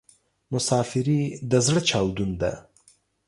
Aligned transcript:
مسافري 0.53 1.19
د 1.51 1.53
ﺯړه 1.65 1.81
چاودون 1.89 2.31
ده 2.41 2.51